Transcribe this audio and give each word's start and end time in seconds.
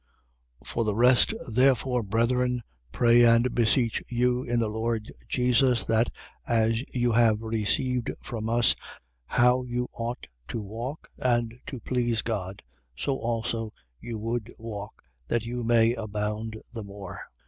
4:1. 0.65 0.67
For 0.67 0.83
the 0.83 0.95
rest 0.95 1.33
therefore, 1.53 2.01
brethren, 2.01 2.63
pray 2.91 3.21
and 3.23 3.53
beseech 3.53 4.01
you 4.09 4.41
in 4.41 4.59
the 4.59 4.67
Lord 4.67 5.11
Jesus 5.27 5.85
that, 5.85 6.09
as 6.47 6.83
you 6.95 7.11
have 7.11 7.43
received 7.43 8.09
from 8.19 8.49
us, 8.49 8.75
how 9.27 9.61
you 9.61 9.87
ought 9.93 10.25
to 10.47 10.59
walk 10.59 11.07
and 11.19 11.53
to 11.67 11.79
please 11.79 12.23
God, 12.23 12.63
so 12.95 13.15
also 13.15 13.73
you 13.99 14.17
would 14.17 14.51
walk, 14.57 15.03
that 15.27 15.45
you 15.45 15.63
may 15.63 15.93
abound 15.93 16.57
the 16.73 16.81
more. 16.81 17.21